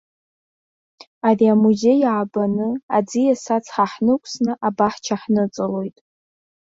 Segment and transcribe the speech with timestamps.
[1.27, 2.67] Ари амузеи аабаны,
[2.97, 5.97] аӡиас ацҳа ҳнықәсны абаҳча ҳныҵалоит.